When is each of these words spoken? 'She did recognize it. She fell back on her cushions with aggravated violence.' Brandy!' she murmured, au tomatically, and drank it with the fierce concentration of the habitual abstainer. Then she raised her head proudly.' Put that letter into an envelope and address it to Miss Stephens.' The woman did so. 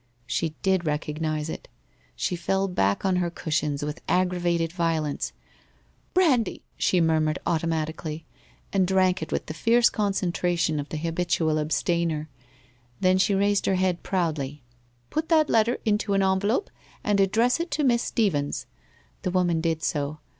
'She 0.25 0.55
did 0.63 0.87
recognize 0.87 1.47
it. 1.47 1.67
She 2.15 2.35
fell 2.35 2.67
back 2.67 3.05
on 3.05 3.17
her 3.17 3.29
cushions 3.29 3.83
with 3.85 4.01
aggravated 4.07 4.71
violence.' 4.73 5.31
Brandy!' 6.15 6.63
she 6.79 6.99
murmured, 6.99 7.37
au 7.45 7.59
tomatically, 7.59 8.23
and 8.73 8.87
drank 8.87 9.21
it 9.21 9.31
with 9.31 9.45
the 9.45 9.53
fierce 9.53 9.91
concentration 9.91 10.79
of 10.79 10.89
the 10.89 10.97
habitual 10.97 11.59
abstainer. 11.59 12.29
Then 12.99 13.19
she 13.19 13.35
raised 13.35 13.67
her 13.67 13.75
head 13.75 14.01
proudly.' 14.01 14.63
Put 15.11 15.29
that 15.29 15.51
letter 15.51 15.77
into 15.85 16.15
an 16.15 16.23
envelope 16.23 16.71
and 17.03 17.19
address 17.19 17.59
it 17.59 17.69
to 17.69 17.83
Miss 17.83 18.01
Stephens.' 18.01 18.65
The 19.21 19.29
woman 19.29 19.61
did 19.61 19.83
so. 19.83 20.17